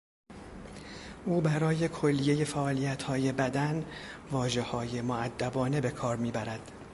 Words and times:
او 1.25 1.41
برای 1.41 1.89
کلیهی 1.89 2.45
فعالیتهای 2.45 3.31
بدن 3.31 3.85
واژههای 4.31 5.01
مودبانه 5.01 5.81
به 5.81 5.91
کار 5.91 6.15
میبرد. 6.17 6.71